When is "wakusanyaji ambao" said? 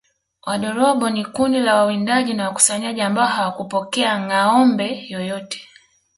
2.47-3.27